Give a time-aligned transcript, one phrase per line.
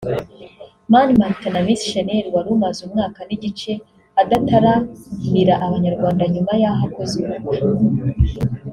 [0.91, 3.71] Mani Martin na Miss Shanel wari umaze umwaka n’igice
[4.21, 7.57] adataramira abanyarwanda nyuma y’aho akoze ubukwe